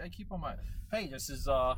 [0.00, 0.54] I, I keep on my.
[0.90, 1.74] Hey, this is uh,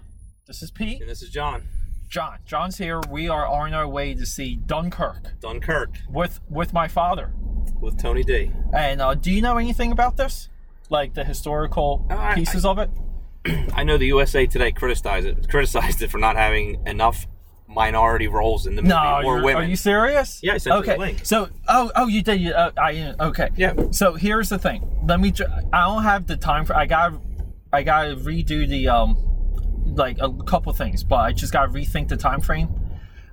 [0.46, 1.00] this is Pete.
[1.00, 1.62] And this is John.
[2.08, 2.38] John.
[2.44, 3.00] John's here.
[3.10, 7.32] We are on our way to see Dunkirk Dunkirk with with my father.
[7.80, 8.52] with Tony D.
[8.72, 10.48] And uh, do you know anything about this?
[10.90, 12.90] Like the historical Uh, I- pieces of it?
[13.74, 17.26] I know the USA Today criticized it criticized it for not having enough
[17.66, 19.64] minority roles in the movie No, or women.
[19.64, 20.40] are you serious?
[20.42, 20.92] Yeah, sent okay.
[20.92, 21.24] the link.
[21.24, 22.40] So, oh, oh, you did.
[22.40, 23.50] You, uh, I okay.
[23.56, 23.74] Yeah.
[23.90, 24.86] So here's the thing.
[25.06, 25.32] Let me.
[25.72, 26.76] I don't have the time for.
[26.76, 27.14] I got.
[27.74, 29.16] I got to redo the um,
[29.96, 32.68] like a couple things, but I just got to rethink the time frame.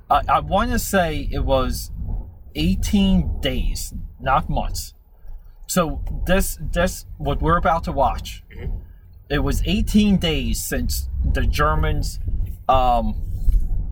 [0.09, 1.91] I, I want to say it was
[2.55, 4.95] 18 days, not months.
[5.67, 8.43] So this this what we're about to watch.
[9.29, 12.19] It was 18 days since the Germans
[12.67, 13.15] um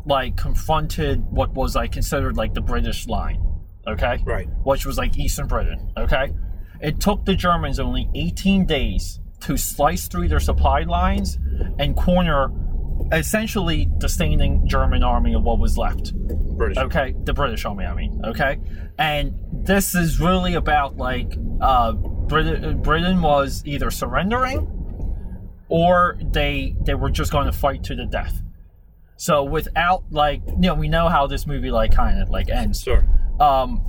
[0.05, 3.41] like confronted what was like considered like the British line.
[3.87, 4.21] Okay?
[4.25, 4.49] Right.
[4.63, 5.93] Which was like Eastern Britain.
[5.95, 6.33] Okay?
[6.81, 11.37] It took the Germans only 18 days to slice through their supply lines
[11.77, 12.51] and corner
[13.11, 16.13] essentially the standing German army of what was left.
[16.15, 16.77] British.
[16.77, 18.21] Okay, the British Army, I mean.
[18.25, 18.59] Okay,
[18.97, 22.81] and this is really about like uh, Britain.
[22.81, 24.67] Britain was either surrendering,
[25.69, 28.41] or they they were just going to fight to the death.
[29.15, 32.81] So without like you know we know how this movie like kind of like ends.
[32.81, 33.05] Sure.
[33.39, 33.85] Um,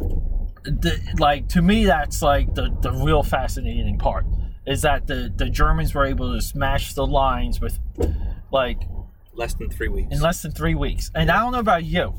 [0.64, 4.26] the, like to me that's like the the real fascinating part
[4.70, 7.78] is that the the Germans were able to smash the lines with
[8.52, 8.80] like
[9.34, 10.14] Less than three weeks.
[10.14, 11.10] in less than three weeks.
[11.14, 12.14] And I don't know about you,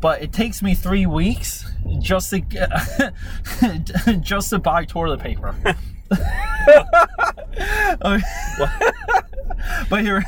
[0.00, 1.64] but it takes me three weeks
[2.00, 2.68] just to get,
[4.20, 5.54] just to buy toilet paper.
[8.02, 8.20] Okay.
[9.90, 10.24] but here,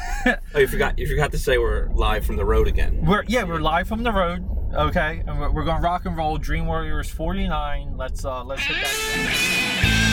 [0.54, 0.98] oh, you forgot.
[0.98, 3.04] You forgot to say we're live from the road again.
[3.06, 4.44] we're yeah, we're live from the road.
[4.74, 6.36] Okay, and we're, we're going to rock and roll.
[6.38, 7.96] Dream Warriors forty nine.
[7.96, 10.08] Let's uh let's hit that.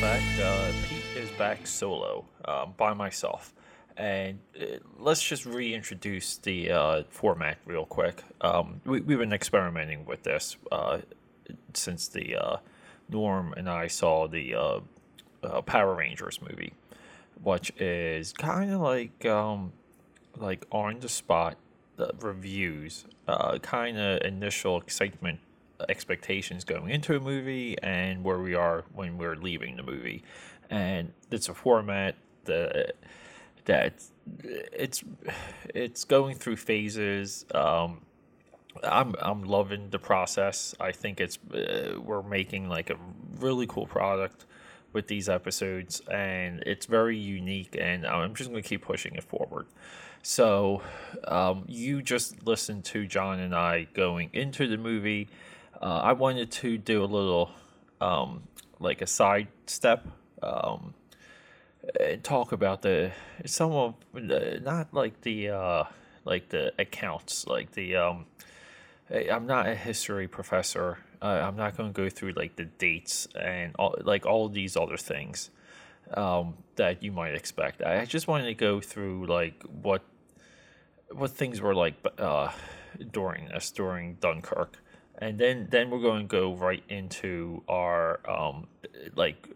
[0.00, 0.40] Back.
[0.40, 3.52] Uh, Pete is back solo um, by myself,
[4.00, 4.64] and uh,
[4.98, 8.24] let's just reintroduce the uh, format real quick.
[8.40, 11.00] Um, we, we've been experimenting with this uh,
[11.74, 12.56] since the uh,
[13.10, 14.80] Norm and I saw the uh,
[15.42, 16.72] uh, Power Rangers movie,
[17.42, 19.74] which is kind of like um,
[20.34, 21.58] like on the spot
[22.20, 23.04] reviews,
[23.60, 25.40] kind of initial excitement,
[25.90, 30.22] expectations going into a movie, and where we are when we're leaving the movie.
[30.70, 32.14] And it's a format
[32.46, 32.94] that
[33.70, 34.10] that it's
[34.72, 35.04] it's
[35.74, 37.46] it's going through phases.
[37.54, 38.00] Um,
[38.82, 40.74] I'm I'm loving the process.
[40.80, 42.96] I think it's uh, we're making like a
[43.38, 44.44] really cool product
[44.92, 47.76] with these episodes, and it's very unique.
[47.80, 49.66] And I'm just going to keep pushing it forward.
[50.22, 50.82] So,
[51.26, 55.28] um, you just listened to John and I going into the movie.
[55.80, 57.52] Uh, I wanted to do a little
[58.00, 58.42] um,
[58.80, 60.06] like a side step.
[60.42, 60.94] Um,
[62.22, 63.12] talk about the
[63.46, 65.84] some of not like the uh
[66.24, 68.26] like the accounts like the um
[69.10, 70.98] I'm not a history professor.
[71.20, 74.76] Uh, I'm not going to go through like the dates and all, like all these
[74.76, 75.50] other things
[76.14, 77.82] um, that you might expect.
[77.82, 80.02] I just wanted to go through like what
[81.10, 82.52] what things were like uh,
[83.10, 84.78] during this during Dunkirk,
[85.18, 88.68] and then then we're going to go right into our um,
[89.16, 89.48] like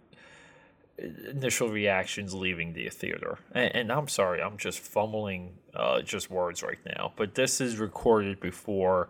[0.99, 3.38] initial reactions leaving the theater.
[3.53, 7.12] And, and I'm sorry, I'm just fumbling uh, just words right now.
[7.16, 9.09] But this is recorded before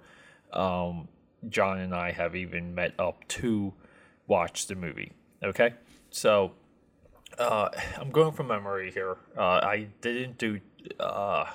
[0.53, 1.09] um,
[1.49, 3.73] John and I have even met up to
[4.27, 5.13] watch the movie.
[5.43, 5.75] Okay,
[6.11, 6.53] so
[7.39, 9.17] uh, I'm going from memory here.
[9.37, 10.61] Uh, I didn't do.
[10.99, 11.47] Uh,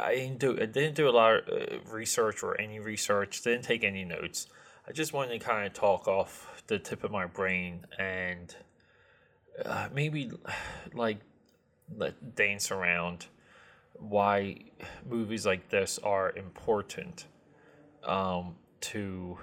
[0.00, 0.52] I didn't do.
[0.60, 3.42] I didn't do a lot of uh, research or any research.
[3.42, 4.46] Didn't take any notes.
[4.88, 8.54] I just wanted to kind of talk off the tip of my brain and
[9.62, 10.30] uh, maybe
[10.94, 11.18] like
[11.94, 13.26] let dance around
[13.92, 14.56] why
[15.06, 17.26] movies like this are important
[18.04, 19.36] um, to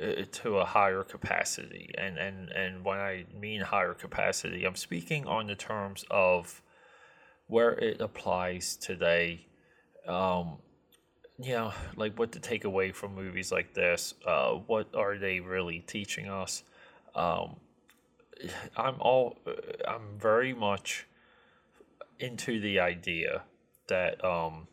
[0.00, 1.92] uh, to a higher capacity.
[1.98, 6.62] And, and and when I mean higher capacity I'm speaking on the terms of
[7.48, 9.48] where it applies today
[10.06, 10.58] um,
[11.38, 14.14] you know, like what to take away from movies like this.
[14.26, 16.62] Uh, what are they really teaching us?
[17.14, 17.56] Um,
[18.76, 19.38] I'm all,
[19.86, 21.06] I'm very much
[22.20, 23.42] into the idea
[23.88, 24.68] that um,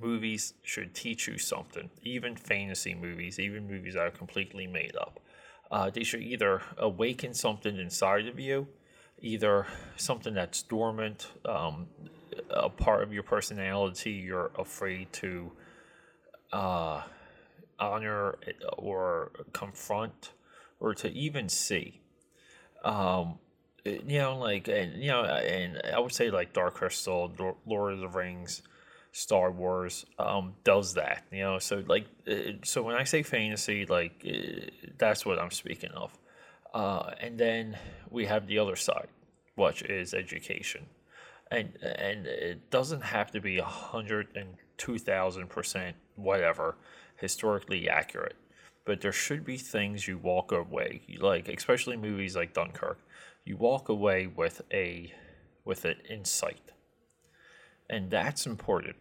[0.00, 1.90] movies should teach you something.
[2.02, 5.20] Even fantasy movies, even movies that are completely made up.
[5.70, 8.66] Uh, they should either awaken something inside of you,
[9.20, 9.66] either
[9.96, 11.86] something that's dormant, um,
[12.50, 15.52] a part of your personality you're afraid to
[16.52, 17.02] uh,
[17.78, 18.36] honor
[18.76, 20.32] or confront
[20.80, 22.00] or to even see.
[22.84, 23.38] Um,
[23.84, 27.32] you know, like, and, you know, and I would say like Dark Crystal,
[27.66, 28.62] Lord of the Rings,
[29.12, 31.58] Star Wars um, does that, you know.
[31.58, 34.66] So like, uh, so when I say fantasy, like uh,
[34.98, 36.16] that's what I'm speaking of.
[36.74, 37.78] Uh, and then
[38.10, 39.08] we have the other side,
[39.54, 40.84] which is education,
[41.50, 46.76] and and it doesn't have to be a hundred and two thousand percent whatever
[47.16, 48.36] historically accurate,
[48.84, 52.98] but there should be things you walk away like, especially movies like Dunkirk,
[53.44, 55.12] you walk away with a
[55.64, 56.72] with an insight
[57.90, 58.96] and that's important.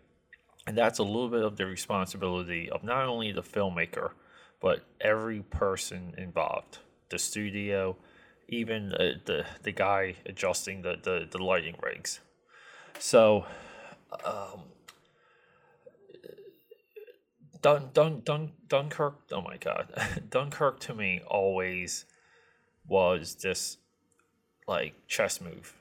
[0.65, 4.12] And that's a little bit of the responsibility of not only the filmmaker,
[4.59, 6.79] but every person involved
[7.09, 7.95] the studio,
[8.50, 12.19] even the, the guy adjusting the, the, the lighting rigs.
[13.00, 13.45] So,
[14.25, 14.63] um,
[17.62, 19.89] Dun, Dun, Dun, Dunkirk, oh my god.
[20.30, 22.06] Dunkirk to me always
[22.88, 23.77] was this
[24.68, 25.75] like chess move.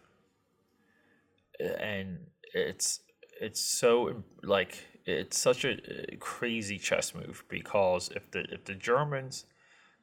[1.58, 3.00] And it's
[3.40, 8.74] it's so like it's such a uh, crazy chess move because if the if the
[8.74, 9.44] Germans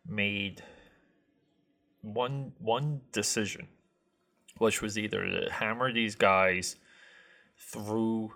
[0.07, 0.63] made
[2.01, 3.67] one one decision,
[4.57, 6.75] which was either to hammer these guys
[7.57, 8.33] through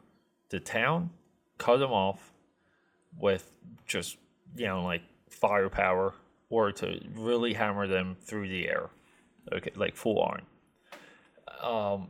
[0.50, 1.10] the town,
[1.58, 2.32] cut them off
[3.20, 3.50] with
[3.86, 4.18] just
[4.56, 6.14] you know like firepower,
[6.50, 8.90] or to really hammer them through the air,
[9.52, 10.42] okay, like full on.
[11.62, 12.08] Um,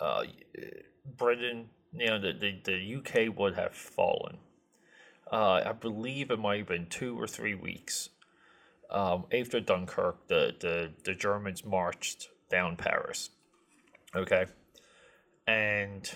[0.00, 0.24] uh,
[1.16, 4.38] Britain, you know, the, the, the UK would have fallen.
[5.30, 8.08] Uh, I believe it might have been two or three weeks
[8.90, 10.26] um, after Dunkirk.
[10.28, 13.30] The, the the Germans marched down Paris.
[14.14, 14.46] Okay,
[15.46, 16.10] and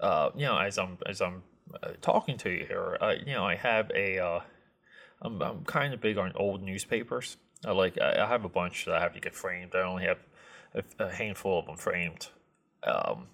[0.00, 1.42] uh, you know, as I'm as I'm
[1.82, 4.18] uh, talking to you here, you know, I have a.
[4.18, 4.40] Uh,
[5.22, 7.36] I'm I'm kind of big on old newspapers.
[7.64, 9.74] I like I, I have a bunch that I have to get framed.
[9.74, 10.18] I only have
[10.74, 12.28] a, a handful of them framed
[12.84, 13.26] um,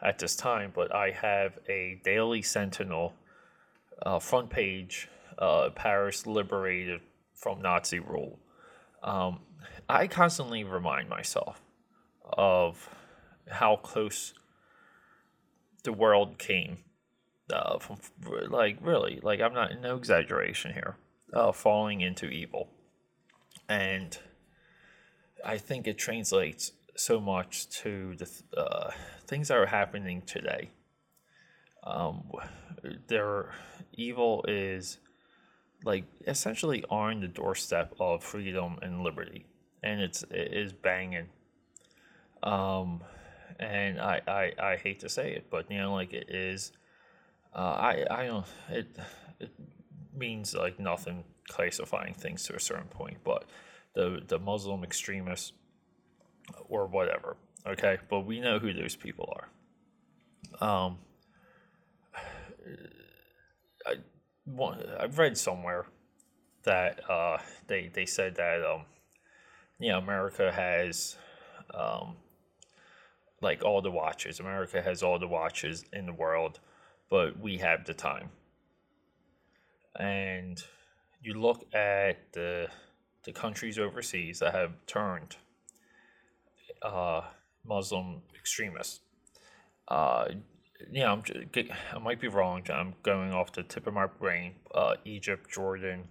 [0.00, 3.14] at this time, but I have a Daily Sentinel
[4.02, 7.00] uh, front page uh, Paris liberated
[7.34, 8.38] from Nazi rule.
[9.02, 9.40] Um,
[9.88, 11.60] I constantly remind myself
[12.24, 12.88] of
[13.48, 14.34] how close
[15.84, 16.78] the world came
[17.52, 17.98] uh, from,
[18.48, 20.96] like, really, like, I'm not, no exaggeration here,
[21.32, 22.68] uh, falling into evil.
[23.68, 24.18] And
[25.44, 28.90] I think it translates so much to the uh,
[29.26, 30.70] things that are happening today.
[31.84, 32.30] Um,
[33.92, 34.98] evil is
[35.84, 39.46] like essentially on the doorstep of freedom and liberty,
[39.82, 41.28] and it's it is banging.
[42.42, 43.02] Um,
[43.58, 46.72] and I, I I hate to say it, but you know, like it is.
[47.54, 48.86] Uh, I I don't it
[49.40, 49.50] it
[50.14, 53.44] means like nothing classifying things to a certain point, but
[53.94, 55.52] the the Muslim extremists
[56.68, 57.36] or whatever.
[57.66, 59.48] Okay, but we know who those people are.
[60.86, 60.98] Um,
[63.86, 63.94] I,
[64.44, 65.86] one I've read somewhere
[66.64, 68.82] that uh, they they said that um,
[69.78, 71.16] you know America has
[71.74, 72.16] um,
[73.40, 74.40] like all the watches.
[74.40, 76.60] America has all the watches in the world,
[77.10, 78.30] but we have the time.
[79.98, 80.62] And
[81.22, 82.68] you look at the
[83.24, 85.36] the countries overseas that have turned
[86.82, 87.22] uh,
[87.66, 89.00] Muslim extremists.
[89.88, 90.26] Uh,
[90.90, 91.22] yeah, I'm,
[91.92, 92.62] I might be wrong.
[92.72, 94.54] I'm going off the tip of my brain.
[94.74, 96.04] Uh, Egypt, Jordan,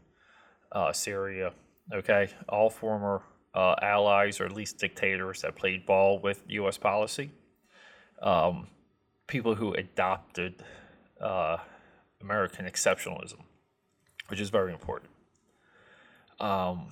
[0.72, 1.54] uh, Syria.
[1.94, 3.22] Okay, all former
[3.56, 6.78] uh, allies or at least dictators that played ball with U.S.
[6.78, 7.32] policy.
[8.22, 8.68] Um,
[9.28, 10.64] people who adopted
[11.22, 11.58] uh,
[12.22, 13.42] American exceptionalism,
[14.28, 15.12] which is very important.
[16.40, 16.90] Um,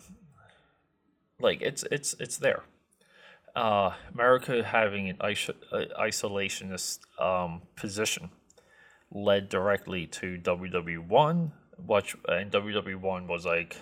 [1.40, 2.64] like it's it's it's there
[3.56, 8.30] uh, America having an isolationist um, position
[9.12, 13.78] led directly to WW1, which and WW1 was like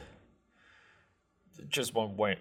[1.67, 2.39] just one went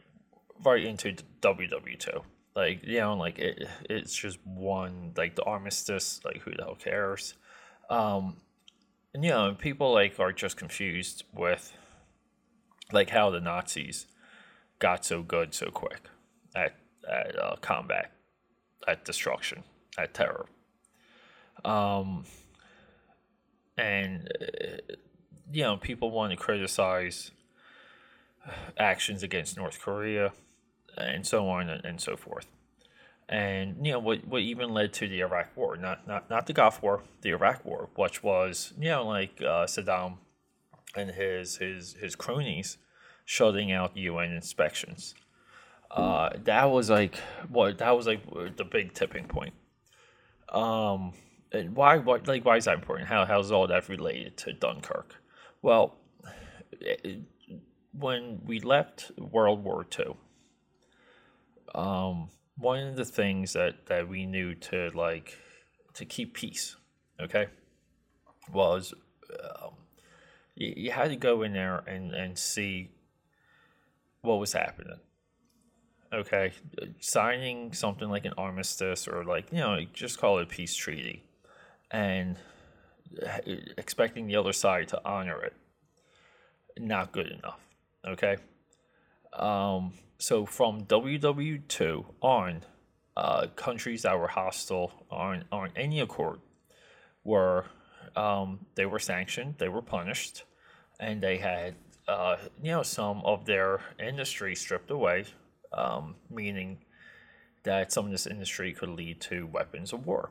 [0.64, 2.22] right into WW2.
[2.54, 6.20] Like you know, like it, it's just one like the armistice.
[6.24, 7.34] Like who the hell cares?
[7.90, 8.36] Um,
[9.14, 11.72] and you know, people like are just confused with
[12.92, 14.06] like how the Nazis
[14.78, 16.00] got so good so quick
[16.54, 16.74] at
[17.10, 18.12] at uh, combat,
[18.86, 19.64] at destruction,
[19.98, 20.46] at terror.
[21.64, 22.24] Um,
[23.76, 24.94] and uh,
[25.52, 27.30] you know, people want to criticize
[28.78, 30.32] actions against North Korea
[30.96, 32.46] and so on and, and so forth.
[33.28, 36.52] And you know what, what even led to the Iraq War, not not not the
[36.52, 40.18] Gulf War, the Iraq War, which was you know like uh, Saddam
[40.94, 42.78] and his his his cronies
[43.24, 45.14] shutting out UN inspections.
[45.90, 47.16] Uh, that was like
[47.48, 48.22] what that was like
[48.56, 49.54] the big tipping point.
[50.50, 51.12] Um,
[51.52, 53.08] and why what like why is that important?
[53.08, 55.16] How how's all that related to Dunkirk?
[55.60, 55.96] Well,
[56.80, 57.20] it,
[57.92, 60.16] when we left World War II,
[61.74, 65.38] um, one of the things that that we knew to like
[65.94, 66.76] to keep peace,
[67.20, 67.46] okay,
[68.52, 68.94] was
[69.42, 69.72] um,
[70.54, 72.90] you, you had to go in there and and see
[74.20, 75.00] what was happening.
[76.12, 76.52] Okay,
[77.00, 81.22] signing something like an armistice or like you know just call it a peace treaty,
[81.90, 82.36] and
[83.76, 85.54] expecting the other side to honor it,
[86.78, 87.60] not good enough.
[88.06, 88.36] Okay.
[89.32, 92.62] Um, so from WW2 on,
[93.16, 96.38] uh, countries that were hostile on on any accord
[97.24, 97.66] were
[98.14, 100.44] um, they were sanctioned, they were punished,
[101.00, 101.74] and they had
[102.06, 105.24] uh, you know some of their industry stripped away,
[105.72, 106.78] um, meaning
[107.64, 110.30] that some of this industry could lead to weapons of war.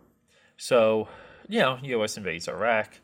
[0.55, 1.09] So
[1.49, 2.15] you know, U.S.
[2.15, 3.01] invades Iraq.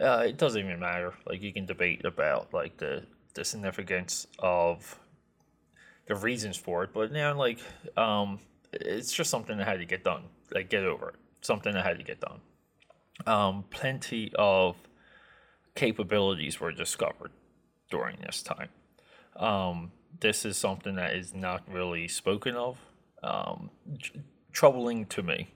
[0.00, 1.12] Uh, it doesn't even matter.
[1.26, 3.02] Like you can debate about like the
[3.34, 4.99] the significance of
[6.10, 7.60] the reasons for it, but now like
[7.96, 8.40] um,
[8.72, 10.24] it's just something that had to get done.
[10.52, 11.14] Like get over it.
[11.40, 12.40] Something that had to get done.
[13.26, 14.76] Um, plenty of
[15.76, 17.30] capabilities were discovered
[17.90, 18.70] during this time.
[19.36, 22.78] Um, this is something that is not really spoken of.
[23.22, 24.18] Um, tr-
[24.52, 25.52] troubling to me.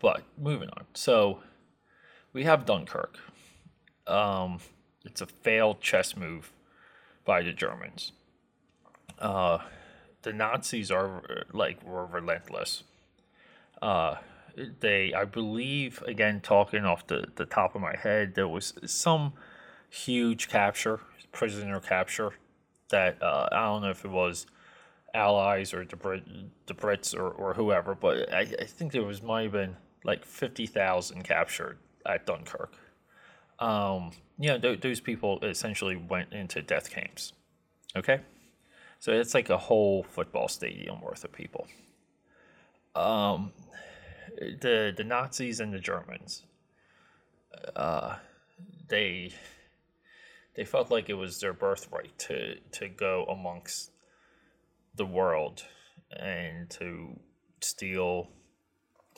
[0.00, 0.86] But moving on.
[0.94, 1.38] So
[2.32, 3.16] we have Dunkirk.
[4.08, 4.58] Um,
[5.04, 6.52] it's a failed chess move
[7.24, 8.10] by the Germans
[9.20, 9.58] uh,
[10.22, 12.84] the Nazis are like were relentless.
[13.80, 14.16] Uh,
[14.80, 19.34] they, I believe, again talking off the, the top of my head, there was some
[19.88, 21.00] huge capture,
[21.32, 22.32] prisoner capture,
[22.90, 24.46] that uh, I don't know if it was
[25.14, 26.24] allies or the, Brit,
[26.66, 30.24] the Brits or, or whoever, but I, I think there was might have been like
[30.24, 32.72] fifty thousand captured at Dunkirk.
[33.58, 37.32] Um, you know, th- those people essentially went into death camps.
[37.96, 38.20] Okay.
[38.98, 41.66] So it's like a whole football stadium worth of people.
[42.94, 43.52] Um,
[44.36, 46.42] the the Nazis and the Germans,
[47.76, 48.16] uh,
[48.88, 49.32] they
[50.56, 53.92] they felt like it was their birthright to to go amongst
[54.96, 55.62] the world
[56.10, 57.20] and to
[57.60, 58.28] steal,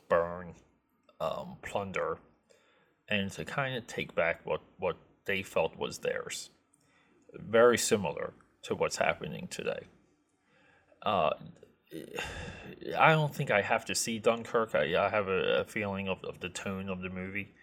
[0.09, 0.55] burn,
[1.21, 2.19] um, plunder,
[3.09, 6.51] and to kind of take back what what they felt was theirs.
[7.33, 9.87] Very similar to what's happening today.
[11.03, 11.31] Uh,
[12.99, 14.75] I don't think I have to see Dunkirk.
[14.75, 17.55] I, I have a, a, feeling of, of the tone of the movie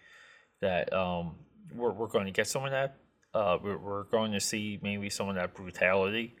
[0.60, 1.36] that um,
[1.74, 2.96] we're, we're going to get some of that.
[3.32, 6.34] Uh, we're, we're going to see maybe some of that brutality.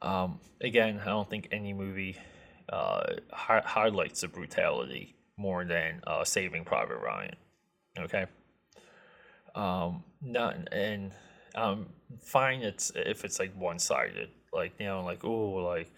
[0.00, 2.16] Um, again, I don't think any movie
[2.72, 7.36] uh, hi- highlights the brutality more than uh, Saving Private Ryan.
[7.98, 8.26] Okay.
[9.54, 11.12] Um, not and
[11.56, 11.86] um,
[12.20, 12.62] fine.
[12.62, 15.90] It's if it's like one sided, like you know, like oh, like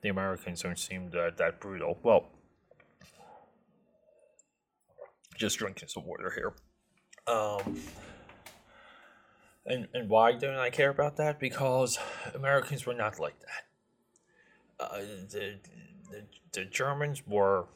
[0.00, 1.98] the Americans don't seem that that brutal.
[2.02, 2.26] Well,
[5.36, 6.54] just drinking some water here.
[7.32, 7.78] Um,
[9.66, 11.38] and and why don't I care about that?
[11.38, 11.98] Because
[12.34, 14.84] Americans were not like that.
[14.84, 14.98] Uh,
[15.30, 15.54] the,
[16.10, 17.66] the the Germans were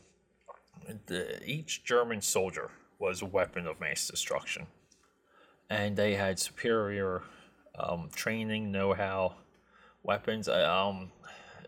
[1.07, 4.67] the each German soldier was a weapon of mass destruction
[5.71, 7.23] and they had superior
[7.79, 9.35] um, training, know-how,
[10.03, 10.49] weapons.
[10.49, 11.11] I, um,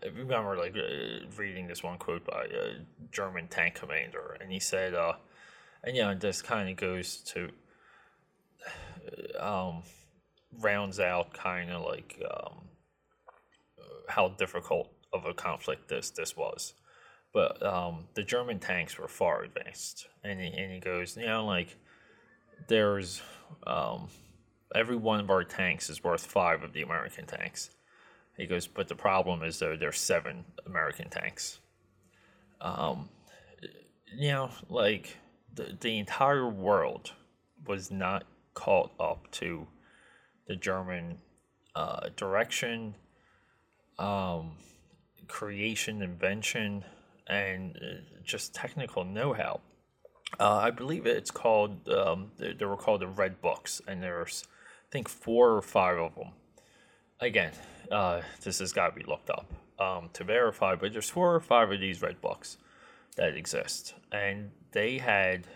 [0.03, 2.75] I remember like uh, reading this one quote by a
[3.11, 5.13] German tank commander, and he said, uh,
[5.83, 7.49] and know, this kind of goes to
[9.39, 9.83] um,
[10.59, 12.69] rounds out kind of like um,
[14.07, 16.73] how difficult of a conflict this this was.
[17.31, 21.45] But um, the German tanks were far advanced, and he, and he goes, you know,
[21.45, 21.77] like
[22.67, 23.21] there's
[23.65, 24.07] um,
[24.75, 27.71] every one of our tanks is worth five of the American tanks.
[28.37, 31.59] He goes, but the problem is though there's seven American tanks.
[32.61, 33.09] Um,
[34.15, 35.17] you know, like
[35.53, 37.11] the the entire world
[37.67, 39.67] was not caught up to
[40.47, 41.19] the German
[41.75, 42.95] uh, direction,
[43.97, 44.53] um,
[45.27, 46.83] creation, invention,
[47.27, 49.61] and uh, just technical know-how.
[50.37, 51.87] Uh, I believe it's called.
[51.89, 55.97] Um, they, they were called the Red Books, and there's, I think, four or five
[55.97, 56.31] of them.
[57.19, 57.51] Again,
[57.91, 61.39] uh, this has got to be looked up um, to verify, but there's four or
[61.39, 62.57] five of these Red Books
[63.15, 65.47] that exist, and they had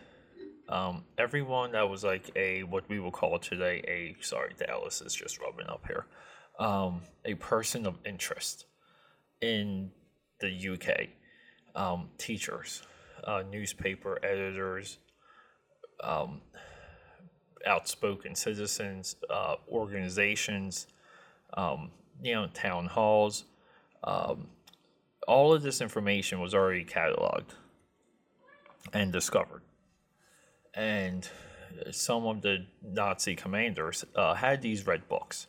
[0.69, 5.13] um, everyone that was like a what we will call today a sorry Dallas is
[5.13, 6.05] just rubbing up here,
[6.59, 8.65] um, a person of interest
[9.41, 9.91] in
[10.39, 11.09] the UK,
[11.75, 12.83] um, teachers,
[13.25, 14.97] uh, newspaper editors,
[16.03, 16.41] um,
[17.65, 20.87] outspoken citizens, uh, organizations,
[21.55, 23.45] um, you know, town halls.
[24.03, 24.47] Um,
[25.27, 27.51] all of this information was already cataloged
[28.91, 29.61] and discovered.
[30.73, 31.27] And
[31.91, 35.47] some of the Nazi commanders uh, had these red books.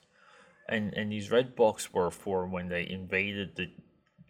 [0.69, 3.71] And, and these red books were for when they invaded the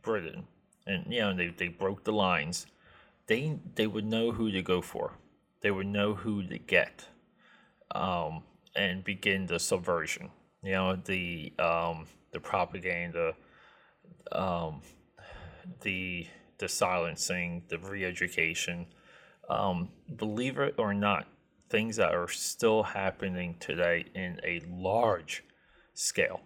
[0.02, 0.46] Britain
[0.86, 2.66] and you know they, they broke the lines
[3.26, 5.18] they they would know who to go for.
[5.60, 7.06] They would know who to get
[7.94, 8.42] um,
[8.76, 10.30] and begin the subversion.
[10.62, 13.34] You know the um, the propaganda
[14.32, 14.82] um,
[15.82, 16.26] the
[16.58, 18.86] the silencing the re-education.
[19.48, 21.26] Um, believe it or not
[21.68, 25.44] things that are still happening today in a large
[25.92, 26.40] scale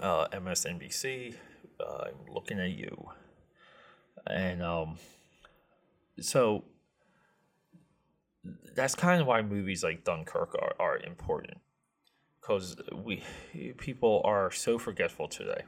[0.00, 1.34] uh, msnbc
[1.80, 3.10] uh, i'm looking at you.
[4.26, 4.98] And um,
[6.20, 6.64] so
[8.74, 11.58] that's kind of why movies like Dunkirk are, are important
[12.40, 13.22] because we
[13.76, 15.62] people are so forgetful today.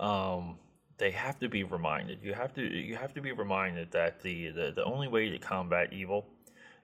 [0.00, 0.58] Um,
[0.98, 2.18] they have to be reminded.
[2.22, 5.38] You have to you have to be reminded that the the, the only way to
[5.38, 6.26] combat evil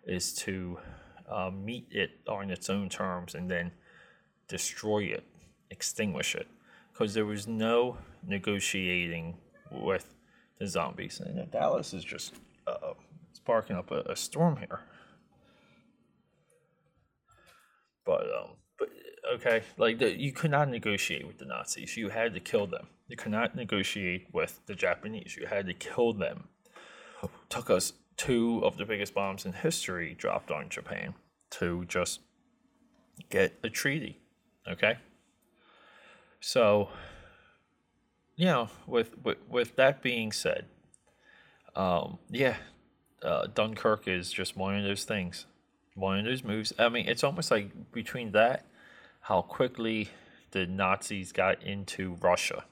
[0.06, 0.78] is to
[1.28, 3.72] uh, meet it on its own terms and then
[4.46, 5.24] destroy it,
[5.70, 6.46] extinguish it,
[6.92, 9.36] because there was no negotiating
[9.70, 10.14] with
[10.58, 11.20] the zombies.
[11.20, 12.34] And Dallas is just
[12.66, 12.94] uh,
[13.32, 14.80] sparking up a, a storm here.
[18.04, 18.88] But um, but
[19.34, 21.96] okay, like the, you could not negotiate with the Nazis.
[21.96, 22.88] You had to kill them.
[23.08, 25.36] You could not negotiate with the Japanese.
[25.36, 26.48] You had to kill them.
[27.48, 31.14] took us two of the biggest bombs in history dropped on Japan
[31.50, 32.20] to just
[33.30, 34.20] get a treaty.
[34.68, 34.98] Okay.
[36.40, 36.88] So,
[38.36, 40.66] you know, with with, with that being said,
[41.76, 42.56] um, yeah,
[43.22, 45.46] uh, Dunkirk is just one of those things,
[45.94, 46.72] one of those moves.
[46.78, 48.66] I mean, it's almost like between that,
[49.20, 50.10] how quickly
[50.50, 52.64] the Nazis got into Russia.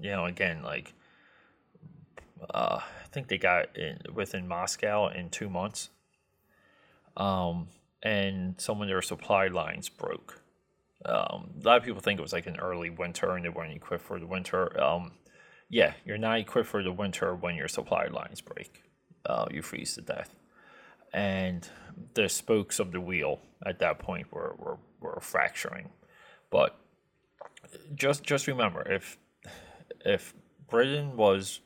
[0.00, 0.94] You know, again, like
[2.50, 5.90] uh, I think they got in within Moscow in two months.
[7.16, 7.68] Um,
[8.02, 10.42] and some of their supply lines broke.
[11.04, 13.72] Um, a lot of people think it was like an early winter and they weren't
[13.72, 14.80] equipped for the winter.
[14.82, 15.12] Um,
[15.72, 18.82] yeah, you're not equipped for the winter when your supply lines break.
[19.24, 20.34] Uh, you freeze to death.
[21.14, 21.66] And
[22.12, 25.88] the spokes of the wheel at that point were, were, were fracturing.
[26.50, 26.78] But
[27.94, 29.16] just just remember if
[30.04, 30.34] if
[30.68, 31.60] Britain was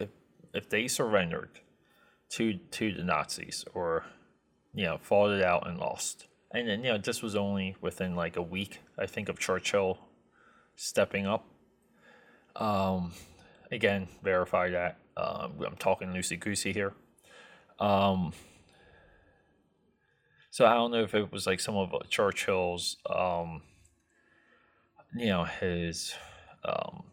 [0.00, 0.08] if
[0.52, 1.60] if they surrendered
[2.30, 4.04] to to the Nazis or
[4.74, 8.16] you know fought it out and lost and then you know this was only within
[8.16, 9.98] like a week I think of Churchill
[10.74, 11.46] stepping up
[12.56, 13.12] um
[13.70, 16.92] again verify that um, I'm talking loosey goosey here.
[17.78, 18.32] Um
[20.50, 23.62] so I don't know if it was like some of Churchill's um
[25.14, 26.14] you know his
[26.64, 27.04] um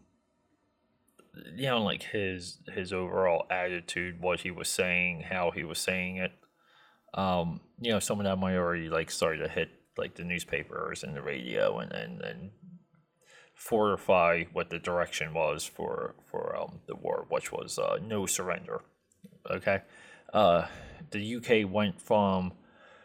[1.54, 6.16] you know like his his overall attitude what he was saying how he was saying
[6.16, 6.32] it.
[7.14, 11.02] Um you know some of that might already like started to hit like the newspapers
[11.04, 12.50] and the radio and and, and
[13.56, 18.82] fortify what the direction was for for um, the war which was uh, no surrender
[19.50, 19.82] okay
[20.32, 20.66] uh,
[21.10, 22.52] the uk went from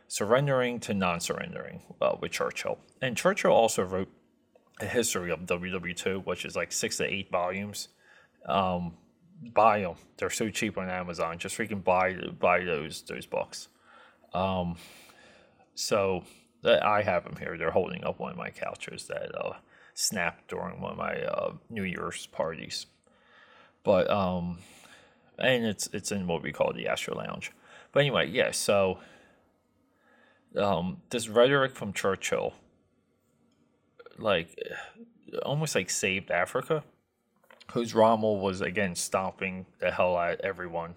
[0.07, 4.11] surrendering to non-surrendering uh, with churchill and churchill also wrote
[4.79, 7.87] a history of ww2 which is like six to eight volumes
[8.45, 8.93] um,
[9.41, 9.95] buy them.
[10.17, 11.37] They're so cheap on Amazon.
[11.37, 13.67] Just freaking buy buy those those books.
[14.33, 14.77] Um,
[15.75, 16.23] so
[16.63, 17.57] I have them here.
[17.57, 19.53] They're holding up one of my couches that uh,
[19.93, 22.85] snapped during one of my uh, New Year's parties.
[23.83, 24.59] But um,
[25.39, 27.51] and it's it's in what we call the Astro Lounge.
[27.91, 28.51] But anyway, yeah.
[28.51, 28.99] So
[30.55, 32.53] um, this rhetoric from Churchill,
[34.17, 34.55] like
[35.43, 36.83] almost like saved Africa
[37.73, 40.95] whose Rommel was again stomping the hell out everyone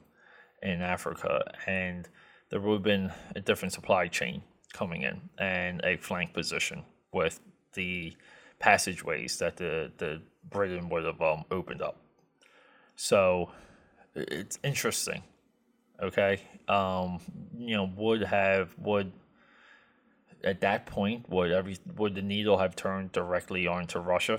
[0.63, 2.09] in Africa, and
[2.51, 7.41] there would have been a different supply chain coming in and a flank position with
[7.75, 8.17] the
[8.65, 11.99] passageways that the, the Britain would have um, opened up.
[12.97, 13.51] So
[14.15, 15.23] it's interesting.
[16.03, 17.21] Okay, um,
[17.59, 19.13] you know, would have would
[20.43, 24.39] at that point would every would the needle have turned directly onto Russia?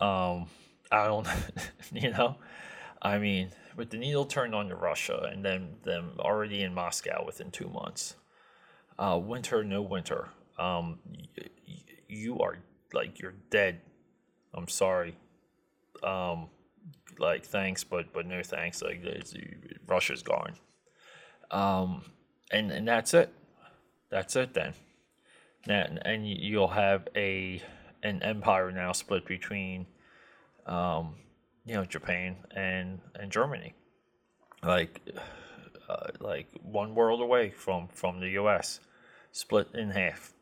[0.00, 0.46] Um,
[0.90, 1.28] I don't,
[1.92, 2.36] you know,
[3.02, 7.24] I mean, with the needle turned on to Russia and then them already in Moscow
[7.26, 8.16] within two months,
[8.98, 11.74] uh, winter no winter, um, y- y-
[12.08, 12.58] you are
[12.92, 13.80] like you're dead.
[14.54, 15.16] I'm sorry.
[16.02, 16.48] Um,
[17.18, 18.82] like thanks, but but no thanks.
[18.82, 19.04] Like
[19.86, 20.54] Russia's gone.
[21.50, 22.02] Um,
[22.50, 23.32] and and that's it.
[24.10, 24.74] That's it then.
[25.66, 27.62] Now, and you'll have a
[28.02, 29.86] an empire now split between,
[30.66, 31.16] um,
[31.66, 33.74] you know, Japan and and Germany,
[34.62, 35.00] like
[35.88, 38.80] uh, like one world away from from the U.S.
[39.32, 40.32] split in half,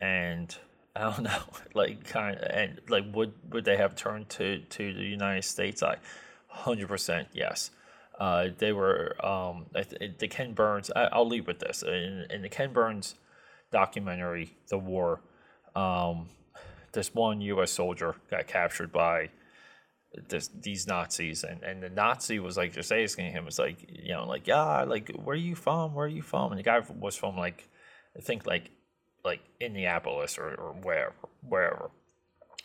[0.00, 0.56] and
[0.94, 1.42] I don't know,
[1.74, 5.82] like kind of, and like would would they have turned to to the United States?
[5.82, 5.96] I,
[6.48, 7.70] hundred percent yes.
[8.18, 10.90] Uh, they were um, the Ken Burns.
[10.94, 13.14] I, I'll leave with this in, in the Ken Burns
[13.72, 15.22] documentary, The War.
[15.74, 16.28] Um,
[16.92, 17.70] this one U.S.
[17.70, 19.30] soldier got captured by
[20.28, 24.12] this these Nazis, and, and the Nazi was like just asking him, was like you
[24.12, 25.94] know like yeah like where are you from?
[25.94, 26.52] Where are you from?
[26.52, 27.68] And the guy was from like
[28.16, 28.70] I think like
[29.24, 31.14] like Indianapolis or, or wherever
[31.46, 31.90] wherever.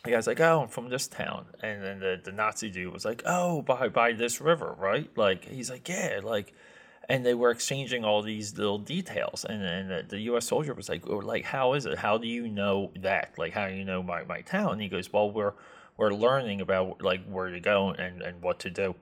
[0.04, 3.04] The guy's like, oh, I'm from this town, and then the, the Nazi dude was
[3.04, 5.10] like, oh, by by this river, right?
[5.16, 6.54] Like he's like, yeah, like,
[7.08, 10.46] and they were exchanging all these little details, and and the, the U.S.
[10.46, 11.98] soldier was like, oh, like, how is it?
[11.98, 13.34] How do you know that?
[13.36, 14.74] Like, how do you know my, my town?
[14.74, 15.54] And he goes, well, we're
[15.96, 18.94] we're learning about like where to go and and what to do.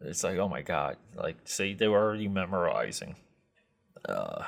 [0.00, 3.16] It's like, oh my god, like, see, they were already memorizing.
[4.08, 4.44] Uh,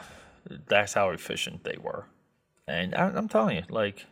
[0.69, 2.07] that's how efficient they were,
[2.67, 4.07] and I, I'm telling you, like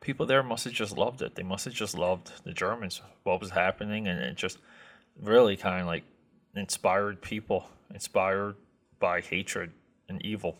[0.00, 1.34] people there must have just loved it.
[1.34, 4.58] They must have just loved the Germans, what was happening, and it just
[5.20, 6.04] really kind of like
[6.54, 8.56] inspired people, inspired
[8.98, 9.72] by hatred
[10.08, 10.58] and evil.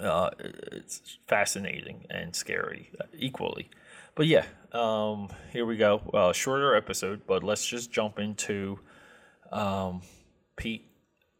[0.00, 0.30] Uh,
[0.72, 3.70] it's fascinating and scary equally.
[4.14, 5.98] But yeah, um, here we go.
[6.12, 8.78] Uh, shorter episode, but let's just jump into
[9.52, 10.02] um,
[10.56, 10.90] Pete,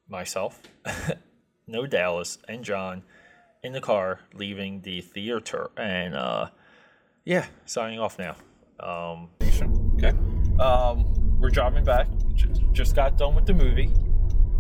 [0.09, 0.61] myself,
[1.69, 3.03] no Dallas, and John
[3.63, 5.71] in the car leaving the theater.
[5.77, 6.49] And uh,
[7.25, 8.37] yeah, signing off now.
[8.81, 9.31] Um,
[9.99, 10.13] Okay.
[10.61, 12.07] um, we're driving back.
[12.35, 13.91] J- just got done with the movie.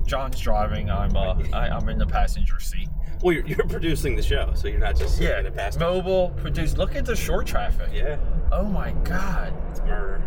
[0.06, 0.90] John's driving.
[0.90, 2.88] I'm uh, I, I'm in the passenger seat.
[3.22, 5.78] Well, you're, you're producing the show, so you're not just sitting in the past.
[5.78, 6.78] mobile produced.
[6.78, 7.90] Look at the short traffic.
[7.92, 8.16] Yeah,
[8.52, 10.22] Oh my god, it's murder.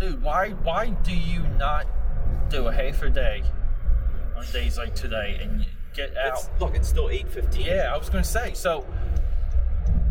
[0.00, 0.20] dude.
[0.22, 1.86] Why why do you not
[2.50, 3.42] do a half a day
[4.36, 6.32] on days like today and get out?
[6.38, 7.66] It's, look, it's still eight fifteen.
[7.66, 8.54] Yeah, I was gonna say.
[8.54, 8.86] So,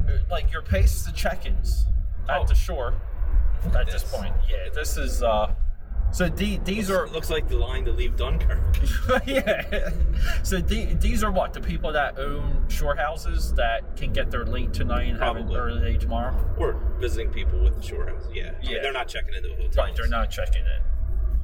[0.08, 1.86] uh, like your pace is the check-ins
[2.30, 2.46] at Oh.
[2.46, 2.94] the shore.
[3.76, 4.12] At this this.
[4.12, 5.22] point, yeah, this is.
[5.22, 5.54] uh
[6.12, 8.60] So the, these are Looks like the line to leave Dunkirk.
[9.28, 9.90] yeah.
[10.44, 14.46] So the, these are what the people that own shore houses that can get there
[14.46, 15.56] late tonight and have it Probably.
[15.58, 16.36] early tomorrow.
[16.58, 18.28] We're visiting people with the shore house.
[18.34, 18.52] Yeah.
[18.58, 18.82] I mean, Yeah.
[18.82, 19.86] they're not checking into a hotel.
[19.86, 20.82] Right, they're not checking in.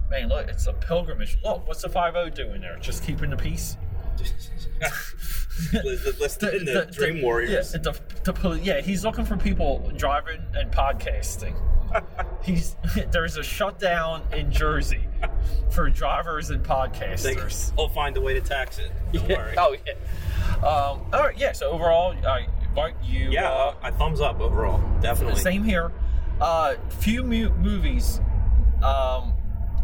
[0.09, 1.37] Man, look, it's a pilgrimage.
[1.43, 2.77] Look, what's the five O doing there?
[2.79, 3.77] Just keeping the peace.
[6.19, 7.73] Let's do in the, Dream Warriors.
[7.73, 7.99] Yeah, the,
[8.31, 11.55] the, yeah, he's looking for people driving and podcasting.
[12.43, 12.75] he's
[13.11, 15.07] there's a shutdown in Jersey
[15.71, 17.75] for drivers and They, podcasters.
[17.77, 18.91] will find a way to tax it.
[19.13, 19.37] Don't Yeah.
[19.37, 19.53] worry.
[19.57, 19.93] Oh yeah.
[20.57, 21.37] Um, all right.
[21.37, 21.53] Yeah.
[21.53, 23.29] So overall, I invite you.
[23.31, 24.81] yeah, uh, I thumbs up overall.
[25.01, 25.39] Definitely.
[25.41, 25.91] Same here.
[26.41, 28.19] Uh, few mu- movies,
[28.83, 29.33] um,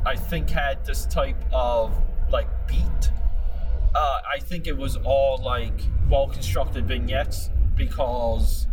[0.06, 1.94] I think had this type of
[2.32, 3.12] like beat.
[3.96, 5.74] Uh, I think it was all like
[6.10, 8.68] well constructed vignettes because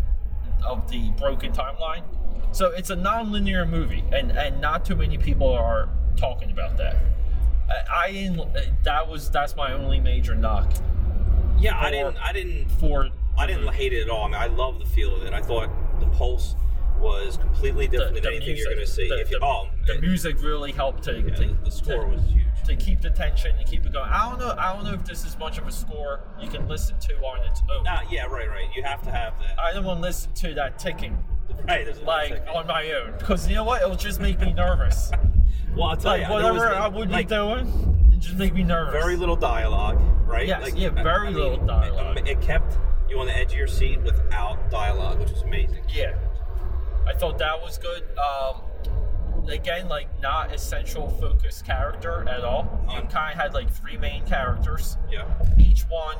[0.65, 2.03] of the broken timeline.
[2.53, 6.97] So it's a non-linear movie, and and not too many people are talking about that.
[7.69, 8.43] I, I didn't.
[8.85, 10.73] That was that's my only major knock
[11.59, 12.17] Yeah, I didn't.
[12.19, 12.69] I didn't.
[12.73, 13.09] for.
[13.39, 14.25] I didn't hate it at all.
[14.25, 15.33] I mean, I love the feel of it.
[15.33, 16.57] I thought the pulse
[16.99, 19.09] was completely different than anything you're going to see.
[19.09, 22.05] The, if you, the- oh, the music really helped to, yeah, to the, the score
[22.05, 22.45] to, was huge.
[22.71, 24.09] To keep the tension and keep it going.
[24.11, 24.55] I don't know.
[24.59, 27.47] I don't know if this is much of a score you can listen to on
[27.47, 27.85] its own.
[27.85, 28.69] Nah, yeah, right, right.
[28.75, 29.59] You have to have that.
[29.59, 31.19] I don't want to listen to that ticking
[31.69, 33.83] right, there's a lot of like on my own because you know what?
[33.83, 35.11] It'll just make me nervous.
[35.75, 38.55] Well, I'll tell Like you, whatever was, I would like, be doing, it just make
[38.55, 38.93] me nervous.
[38.93, 40.47] Very little dialogue, right?
[40.47, 42.19] Yes, yeah, very little it- dialogue.
[42.19, 42.79] It, it kept
[43.09, 45.83] you on the edge of your seat without dialogue, which was amazing.
[45.89, 46.15] Yeah,
[47.07, 48.03] I thought that was good.
[48.19, 48.63] Um,
[49.49, 52.85] again, like not essential focus character at all.
[52.95, 54.97] You kind of had like three main characters.
[55.11, 55.27] Yeah.
[55.59, 56.17] Each one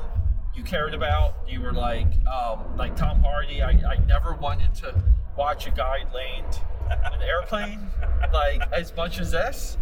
[0.55, 1.35] you cared about.
[1.47, 3.61] You were like, um, like Tom Hardy.
[3.61, 5.03] I, I never wanted to
[5.37, 7.87] watch a guy land an airplane
[8.33, 9.77] like as much as this.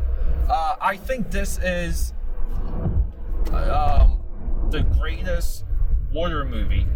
[0.50, 2.14] Uh, I think this is
[3.52, 4.22] um,
[4.70, 5.66] the greatest
[6.12, 6.88] water movie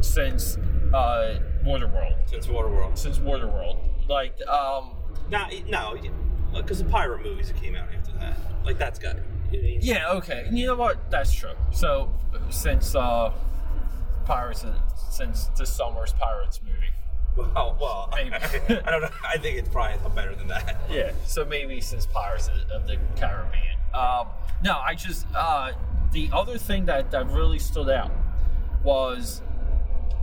[0.00, 0.56] since
[0.94, 2.28] uh, Waterworld.
[2.28, 2.98] Since Waterworld.
[2.98, 4.90] Since Waterworld, like um,
[5.30, 5.96] No, no,
[6.54, 9.16] because the pirate movies that came out after that, like that's got.
[9.16, 9.78] You know, what I mean?
[9.82, 10.44] yeah, okay.
[10.46, 11.10] And you know what?
[11.10, 11.54] That's true.
[11.72, 12.10] So
[12.50, 13.32] since uh,
[14.24, 14.64] Pirates,
[15.10, 16.74] since this summer's Pirates movie.
[17.36, 18.34] Well, well, Maybe.
[18.34, 19.08] I don't know.
[19.24, 20.80] I think it's probably better than that.
[20.90, 23.76] Yeah, so maybe since Pirates of- of the Caribbean.
[23.94, 24.26] Um,
[24.62, 25.72] no, I just uh,
[26.12, 28.10] the other thing that that really stood out
[28.82, 29.40] was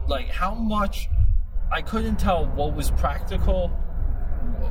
[0.07, 1.09] like how much
[1.71, 3.71] I couldn't tell what was practical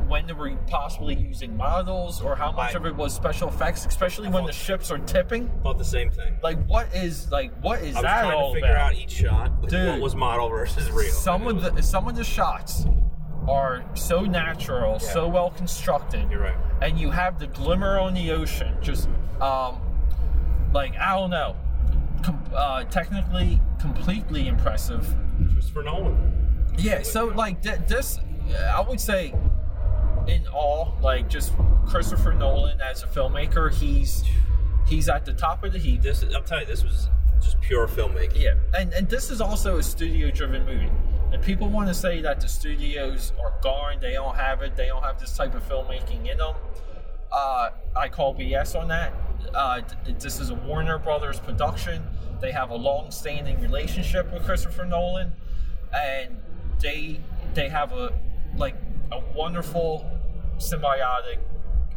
[0.08, 3.86] when they were possibly using models or how much I- of it was special effects,
[3.86, 5.50] especially when the ships are tipping?
[5.60, 6.36] About the same thing.
[6.42, 8.92] Like, what is like what is I was that trying all to figure about?
[8.92, 10.00] out each shot, like, what Dude.
[10.02, 11.10] was model versus real.
[11.12, 12.86] some of was- the some of the shots
[13.48, 16.30] are so natural, so well constructed.
[16.30, 16.56] You're right.
[16.80, 19.08] and you have the glimmer on the ocean just
[19.40, 19.78] um
[20.72, 21.54] like i don't know
[22.22, 25.14] com- uh, technically completely impressive
[25.52, 26.74] Christopher Nolan.
[26.78, 28.18] yeah so like th- this
[28.74, 29.32] i would say
[30.28, 31.52] in all like just
[31.86, 34.24] christopher nolan as a filmmaker he's
[34.86, 37.08] he's at the top of the heap This, I'm telling you, this was
[37.42, 38.40] just pure filmmaking.
[38.40, 40.90] yeah, and and this is also a studio-driven movie.
[41.32, 44.86] And people want to say that the studios are gone, they don't have it, they
[44.86, 46.54] don't have this type of filmmaking in them.
[47.32, 49.12] Uh, I call BS on that.
[49.52, 52.02] Uh, th- this is a Warner Brothers production.
[52.40, 55.32] They have a long-standing relationship with Christopher Nolan,
[55.92, 56.38] and
[56.78, 57.20] they
[57.54, 58.12] they have a
[58.56, 58.76] like
[59.14, 60.10] a wonderful
[60.58, 61.38] symbiotic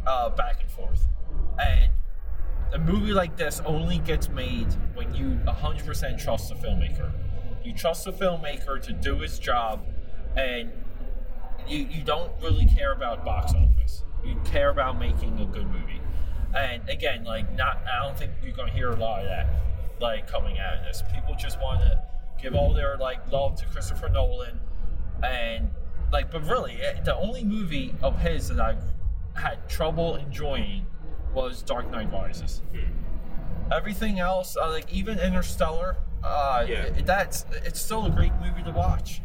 [0.06, 1.08] uh, back and forth.
[1.60, 1.92] And
[2.74, 7.12] a movie like this only gets made when you 100% trust the filmmaker.
[7.64, 9.86] You trust the filmmaker to do his job,
[10.36, 10.72] and
[11.68, 14.04] you, you don't really care about box office.
[14.24, 16.02] You care about making a good movie.
[16.56, 19.48] And again, like not, I don't think you're to hear a lot of that,
[20.00, 21.04] like coming out of this.
[21.14, 22.02] People just want to
[22.42, 24.60] give all their like love to Christopher Nolan,
[25.24, 25.70] and
[26.12, 28.84] like, but really, eh, the only movie of his that I've
[29.34, 30.86] had trouble enjoying
[31.34, 32.62] was Dark Knight Rises.
[33.72, 36.84] Everything else, uh, like even Interstellar, uh, Yeah.
[36.84, 39.22] it- that's it's still a great movie to watch.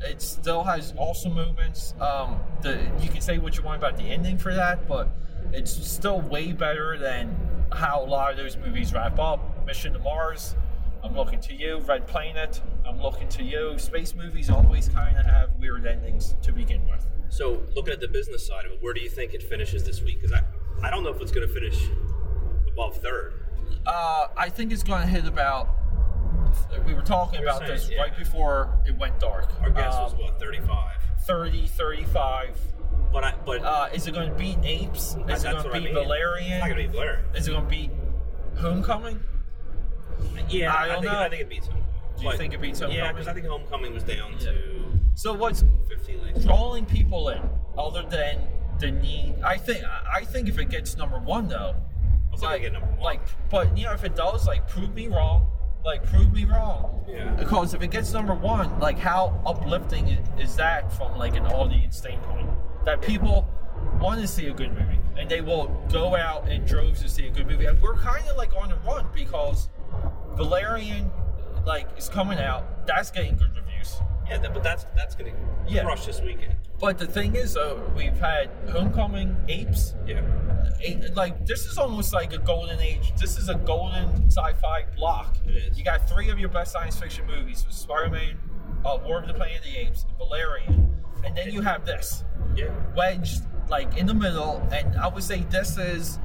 [0.00, 1.94] It still has awesome moments.
[2.00, 5.08] Um, the you can say what you want about the ending for that, but
[5.52, 7.36] it's still way better than
[7.72, 9.40] how a lot of those movies wrap up.
[9.66, 10.56] Mission to Mars,
[11.02, 11.78] I'm looking to you.
[11.78, 13.78] Red Planet, I'm looking to you.
[13.78, 17.06] Space movies always kind of have weird endings to begin with.
[17.28, 20.02] So, looking at the business side of it, where do you think it finishes this
[20.02, 20.20] week?
[20.20, 20.42] Because I,
[20.86, 21.88] I don't know if it's going to finish
[22.72, 23.34] above third.
[23.86, 25.68] Uh, I think it's going to hit about.
[26.86, 28.00] We were talking were about saying, this yeah.
[28.02, 29.52] right before it went dark.
[29.62, 30.96] Our guess was Um, what 35.
[31.20, 32.58] 30, 35.
[33.12, 35.16] But I, but Uh, is it going to beat Apes?
[35.28, 35.94] Is it going to I beat mean.
[35.94, 36.52] Valerian?
[36.52, 37.24] It's not going to be Valerian.
[37.34, 37.90] Is it going to beat
[38.56, 39.20] Homecoming?
[40.48, 41.18] Yeah, I don't think, know.
[41.20, 41.76] I think it beats him.
[42.18, 42.90] Do you think it beats him?
[42.90, 44.50] Yeah, because I think Homecoming was down Yeah.
[44.50, 46.46] to So what's 50 last.
[46.46, 47.40] drawing people in,
[47.76, 48.40] other than
[48.78, 49.34] the need?
[49.44, 49.84] I think.
[49.84, 51.74] I think if it gets number one though,
[52.32, 53.00] It's not gonna get number one.
[53.00, 55.46] like, but you know, if it does, like, prove me wrong.
[55.84, 57.04] Like, prove me wrong.
[57.08, 57.30] Yeah.
[57.34, 61.96] Because if it gets number one, like, how uplifting is that from like an audience
[61.96, 62.48] standpoint?
[62.84, 63.46] That people
[64.00, 67.26] want to see a good movie, and they will go out in droves to see
[67.28, 67.66] a good movie.
[67.66, 69.68] And we're kind of like on the run because
[70.36, 71.10] Valerian,
[71.66, 72.86] like, is coming out.
[72.86, 73.96] That's getting good reviews.
[74.28, 75.38] Yeah, that, but that's that's going to
[75.72, 75.82] Yeah.
[75.82, 76.54] crush this weekend.
[76.78, 80.20] But the thing is, though, we've had Homecoming, Apes, Yeah.
[80.80, 83.12] eight, like this is almost like a golden age.
[83.16, 85.36] This is a golden sci-fi block.
[85.46, 85.78] It is.
[85.78, 88.38] You got three of your best science fiction movies: with Spider-Man,
[88.84, 92.22] uh, War of the Planet of the Apes, Valerian, and then you have this
[92.54, 92.66] Yeah.
[92.94, 94.62] wedged like in the middle.
[94.72, 96.18] And I would say this is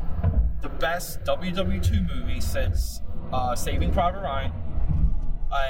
[0.62, 3.02] the best WW2 movie since
[3.34, 4.52] uh, Saving Private Ryan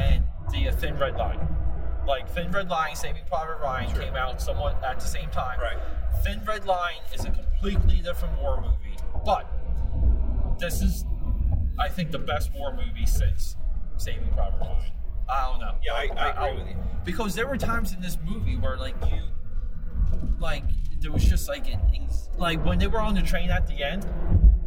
[0.01, 1.39] and the Thin Red Line.
[2.07, 4.03] Like Thin Red Line, Saving Private Ryan Sure.
[4.03, 5.59] came out somewhat at the same time.
[5.59, 5.77] Right.
[6.23, 9.49] Thin Red Line is a completely different war movie, but
[10.59, 11.05] this is,
[11.79, 13.55] I think, the best war movie since
[13.97, 14.91] Saving Private Ryan.
[15.29, 15.75] I don't know.
[15.83, 16.77] Yeah, I- I agree with you.
[17.05, 19.21] Because there were times in this movie where, like, you,
[20.39, 20.63] like,
[20.99, 21.79] there was just like, an,
[22.37, 24.05] like when they were on the train at the end,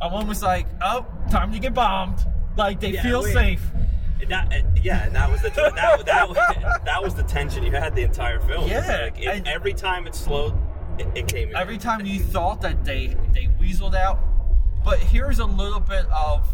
[0.00, 2.18] I'm almost like, oh, time to get bombed.
[2.56, 3.32] Like they Yeah, feel oh, wait.
[3.32, 3.62] safe.
[4.28, 6.36] That, uh, yeah, and that was the that, that, was-
[6.84, 8.66] that was the tension you had the entire film.
[8.68, 10.54] Yeah, Like, it- and- every time it slowed
[10.98, 11.50] it, it came.
[11.50, 11.56] in.
[11.56, 14.18] every time you thought that they they weaseled out.
[14.84, 16.46] But here's a little bit of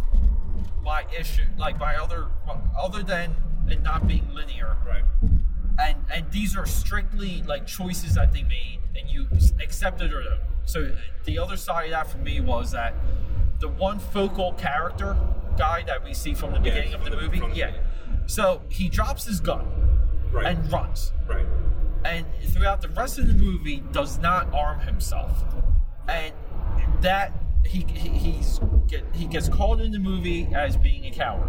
[0.83, 2.27] my issue, like my other
[2.79, 3.37] other than
[3.69, 5.05] it not being linear, right.
[5.81, 9.29] and and these are strictly like choices that they made, and you
[9.63, 10.25] accepted or.
[10.65, 10.93] So
[11.25, 12.95] the other side of that for me was that
[13.61, 15.17] the one focal character
[15.57, 17.73] guy that we see from the beginning of the the- movie, from the yeah.
[18.27, 19.67] So he drops his gun
[20.31, 20.47] Right.
[20.47, 21.13] and runs.
[21.27, 21.47] Right.
[22.05, 25.45] and throughout the rest of the movie does not arm himself.
[26.09, 26.33] And
[27.01, 27.33] that
[27.65, 31.49] he, he he's get, he gets called in the movie as being a coward.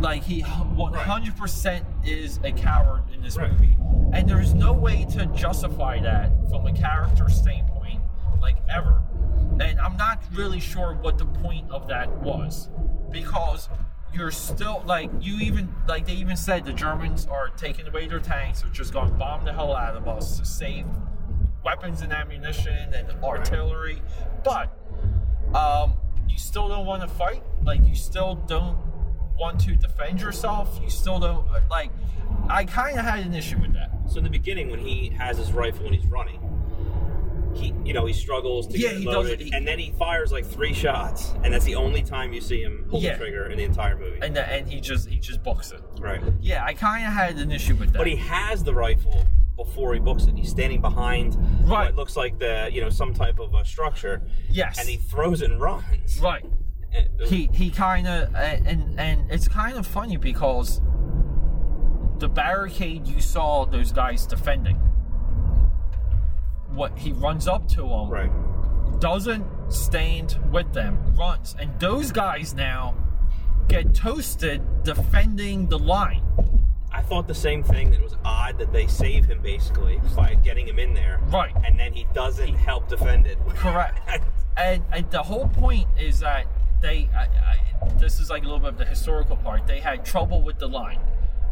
[0.00, 3.52] Like he 100% is a coward in this Right.
[3.52, 3.76] movie.
[4.12, 8.00] And there's no way to justify that from a character standpoint
[8.40, 9.02] like ever
[9.60, 12.68] and i'm not really sure what the point of that was
[13.10, 13.68] because
[14.12, 18.20] you're still like you even like they even said the germans are taking away their
[18.20, 20.86] tanks they're just going to bomb the hell out of us to save
[21.64, 24.02] weapons and ammunition and artillery
[24.42, 24.76] but
[25.54, 25.94] um,
[26.28, 27.42] you still don't want to fight.
[27.62, 28.78] Like you still don't
[29.38, 30.78] want to defend yourself.
[30.82, 31.90] You still don't like.
[32.48, 33.90] I kind of had an issue with that.
[34.08, 36.40] So in the beginning, when he has his rifle and he's running,
[37.54, 39.40] he you know he struggles to Yeah, get loaded.
[39.40, 42.62] He- and then he fires like three shots, and that's the only time you see
[42.62, 43.12] him pull Yeah.
[43.12, 44.18] the trigger in the entire movie.
[44.22, 45.80] And uh, and he just he just books it.
[45.98, 46.22] right.
[46.40, 47.98] Yeah, I kind of had an issue with that.
[47.98, 49.24] But he has the rifle
[49.56, 50.36] before he books it.
[50.36, 51.36] He's standing behind
[51.68, 51.86] Right.
[51.86, 55.42] what looks like the you know some type of a structure, yes, and he throws
[55.42, 56.18] it and runs.
[56.20, 56.44] right.
[56.92, 60.80] And- He he kind of uh, and and it's kind of funny because
[62.18, 64.78] the barricade you saw those guys defending.
[66.72, 68.30] What he runs up to them, right.
[69.00, 71.56] doesn't stand with them, runs.
[71.58, 72.94] And those guys now
[73.68, 76.24] get toasted defending the line.
[76.92, 77.90] I thought the same thing.
[77.90, 81.54] That it was odd that they save him basically by getting him in there, Right.
[81.64, 83.38] And then he doesn't help defend it.
[83.54, 84.00] Correct.
[84.56, 86.44] And, and the whole point is that
[86.82, 90.04] they, I, I, this is like a little bit of the historical part, they had
[90.04, 91.00] trouble with the line.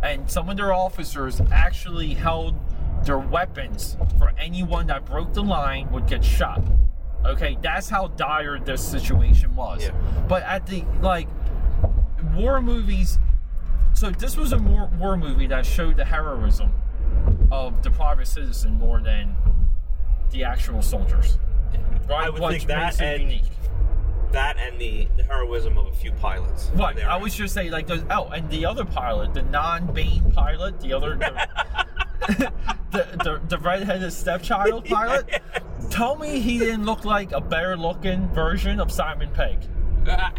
[0.02, 2.54] And some of their officers actually held
[3.04, 6.62] their weapons for anyone that broke the line would get shot.
[7.24, 9.82] Okay, that's how dire this situation was.
[9.82, 9.90] Yeah.
[10.28, 11.28] But at the, like,
[12.34, 13.18] war movies,
[13.94, 16.72] so this was a war, war movie that showed the heroism
[17.50, 19.34] of the private citizen more than
[20.30, 21.38] the actual soldiers.
[22.08, 22.26] Right?
[22.26, 23.42] I would Which think that and- unique.
[24.32, 26.70] That and the, the heroism of a few pilots.
[26.74, 26.94] Right.
[26.96, 27.08] There.
[27.10, 30.92] I was just saying, like, those, oh, and the other pilot, the non-Bane pilot, the
[30.92, 31.48] other, the,
[32.92, 35.40] the, the, the red-headed stepchild pilot.
[35.90, 39.58] Tell me he didn't look like a better-looking version of Simon Pegg.
[40.06, 40.30] Uh,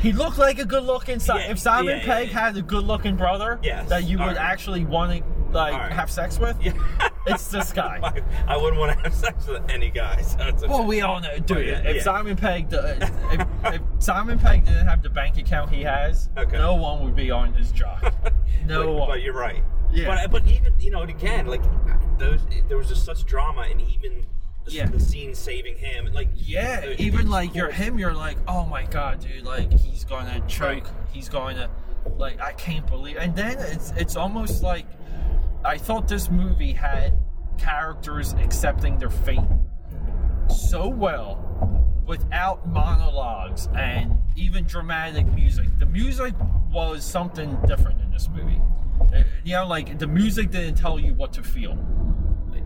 [0.00, 1.18] He looked like a good-looking.
[1.18, 2.40] Si- Yeah, if Simon yeah, Pegg yeah.
[2.40, 4.36] had a good-looking brother Yes, that you would alright.
[4.36, 5.92] actually want to like Alright.
[5.92, 6.72] have sex with, yeah.
[7.28, 8.00] it's this guy.
[8.46, 10.20] I, wouldn't want to have sex with any guy.
[10.22, 10.72] So it's okay.
[10.72, 11.66] Well, we all know, dude.
[11.66, 12.02] yeah, if yeah.
[12.02, 13.10] Simon Pegg, if,
[13.64, 16.56] if Simon Pegg didn't have the bank account he has, Okay.
[16.58, 18.12] no one would be on his job.
[18.66, 19.08] No but, one.
[19.08, 19.62] but you're right.
[19.90, 20.26] Yeah.
[20.28, 21.62] But but even you know and again like
[22.18, 24.26] those there was just such drama and even
[24.66, 24.86] the, Yeah.
[24.86, 28.84] the scene saving him like yeah, it- even like you're him, you're like, oh my
[28.84, 30.86] god, dude, like he's gonna choke, Right.
[31.12, 31.70] he's going to,
[32.18, 33.16] like I can't believe.
[33.16, 34.84] And then it's it's almost like
[35.64, 37.18] I thought this movie had
[37.58, 39.40] characters accepting their fate
[40.48, 41.44] so well
[42.06, 45.66] without monologues and even dramatic music.
[45.78, 46.34] The music
[46.70, 48.60] was something different in this movie.
[49.44, 51.76] You know, like the music didn't tell you what to feel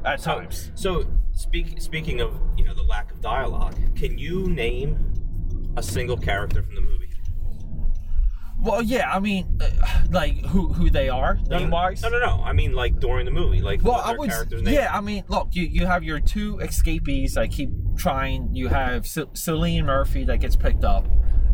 [0.05, 0.70] at So, times.
[0.74, 5.12] so speak, speaking of you know the lack of dialogue, can you name
[5.76, 7.12] a single character from the movie?
[8.62, 9.68] Well, yeah, I mean, uh,
[10.11, 12.03] like who who they are name wise.
[12.03, 12.42] No, no, no.
[12.44, 14.68] I mean like during the movie, like Well, what I would.
[14.68, 18.55] Yeah, I mean, look, you, you have your two escapees that keep trying.
[18.55, 21.07] You have C- Cillian Murphy that gets picked up,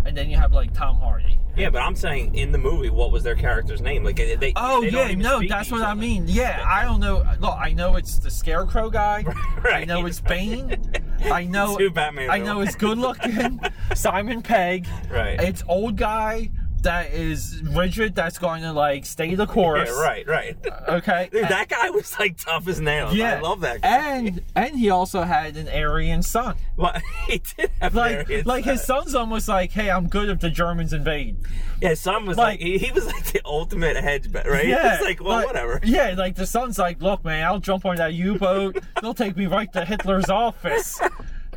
[0.05, 1.39] and then you have like Tom Hardy.
[1.57, 4.05] Yeah, but I'm saying in the movie, what was their character's name?
[4.05, 4.37] Like they.
[4.37, 6.25] they Oh they yeah, no, that's what I mean.
[6.29, 7.25] Yeah, I don't know.
[7.41, 9.25] Look, I know it's the Scarecrow guy.
[9.65, 9.75] right.
[9.75, 10.77] I know it's Bane.
[11.25, 11.77] I know.
[11.77, 13.61] Two Batman I know it's good looking
[13.95, 14.87] Simon Pegg.
[15.11, 15.41] Right.
[15.41, 16.51] It's old guy
[16.83, 18.15] that is rigid.
[18.15, 19.89] That's going to like stay the course.
[19.89, 20.57] Yeah, right, right.
[20.89, 21.29] Okay.
[21.33, 23.15] Dude, that guy was like tough as nails.
[23.15, 23.89] yeah, I love that guy.
[24.17, 26.57] And and he also had an Aryan son.
[26.77, 26.93] Well,
[27.27, 30.93] he did have Like like his son's almost like, hey, I'm good if the Germans
[30.93, 31.37] invade.
[31.81, 34.67] Yeah, his son was like- like, he, he was like the ultimate hedge bet, right?
[34.67, 35.81] Yeah, It's like, well, like- whatever.
[35.85, 38.79] Yeah, like the son's like, look, man, I'll jump on that U-boat.
[39.03, 40.99] They'll take me right to Hitler's office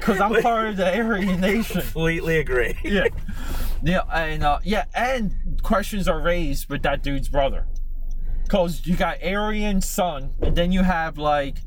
[0.02, 1.82] because I'm part of the Aryan nation.
[1.82, 2.76] Completely agree.
[2.84, 3.08] Yeah,
[3.84, 5.34] yeah, and uh, yeah, and
[5.64, 7.66] questions are raised with that dude's brother,
[8.44, 11.60] because you got Aryan son, and then you have like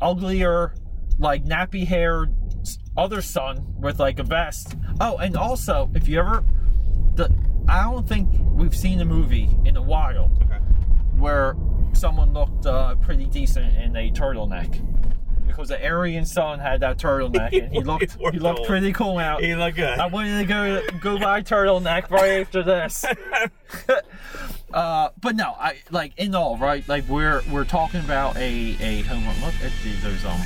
[0.00, 0.74] uglier
[1.18, 2.34] like nappy haired
[2.96, 4.76] other son with like a vest.
[5.00, 6.44] Oh, and also if you ever,
[7.14, 7.32] the
[7.68, 10.58] I don't think we've seen a movie in a while Okay.
[11.16, 11.56] where
[11.94, 14.95] someone looked uh, pretty decent in a turtleneck.
[15.56, 19.42] Because the Aryan son had that turtleneck, and he looked he looked pretty cool out.
[19.42, 19.98] He looked good.
[19.98, 23.06] I wanted to go go buy turtleneck right after this.
[24.74, 26.86] uh, but no, I like in all right.
[26.86, 29.40] Like we're we're talking about a a home run.
[29.40, 30.40] Look at these those um.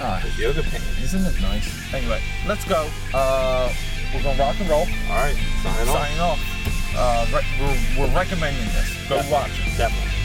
[0.00, 1.02] Uh, Yoga pants.
[1.02, 1.94] isn't it nice?
[1.94, 2.88] Anyway, let's go.
[3.12, 3.72] Uh,
[4.14, 4.80] we're gonna rock and roll.
[4.80, 5.36] All right.
[5.62, 6.08] Sign off.
[6.08, 6.96] Sign off.
[6.96, 9.08] Uh, re- we're, we're recommending this.
[9.08, 9.76] Go watch it.
[9.76, 10.21] Definitely.